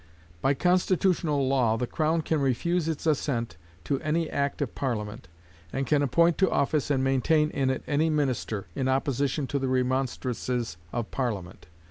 [0.41, 5.27] By constitutional law, the crown can refuse its assent to any act of Parliament,
[5.71, 9.67] and can appoint to office and maintain in it any minister, in opposition to the
[9.67, 11.67] remonstrances of Parliament.